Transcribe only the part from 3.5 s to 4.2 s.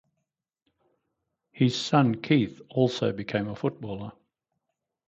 footballer.